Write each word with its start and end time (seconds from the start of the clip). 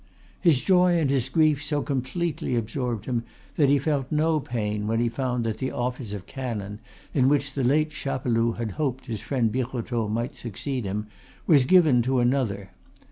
His 0.39 0.61
joy 0.61 0.97
and 0.97 1.11
his 1.11 1.29
grief 1.29 1.63
so 1.63 1.83
completely 1.83 2.55
absorbed 2.55 3.05
him 3.05 3.23
that 3.53 3.69
he 3.69 3.77
felt 3.77 4.11
no 4.11 4.39
pain 4.39 4.87
when 4.87 4.99
he 4.99 5.09
found 5.09 5.43
that 5.45 5.59
the 5.59 5.69
office 5.69 6.11
of 6.11 6.25
canon, 6.25 6.79
in 7.13 7.29
which 7.29 7.53
the 7.53 7.63
late 7.63 7.91
Chapeloud 7.91 8.57
had 8.57 8.71
hoped 8.81 9.05
his 9.05 9.21
friend 9.21 9.51
Birotteau 9.51 10.07
might 10.07 10.35
succeed 10.35 10.85
him, 10.85 11.05
was 11.45 11.65
given 11.65 12.01
to 12.01 12.17
another. 12.17 12.71